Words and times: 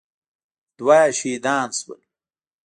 دوه 0.77 0.97
يې 1.03 1.09
شهيدان 1.19 1.69
سول. 1.79 2.01